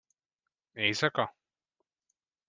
Éjszaka? 0.73 1.35